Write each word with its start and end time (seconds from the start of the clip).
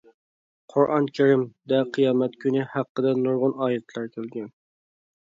«قۇرئان 0.73 1.09
كەرىم» 1.19 1.43
دە 1.73 1.83
قىيامەت 1.99 2.39
كۈنى 2.47 2.67
ھەققىدە 2.75 3.15
نۇرغۇن 3.23 3.57
ئايەتلەر 3.67 4.13
كەلگەن. 4.19 4.55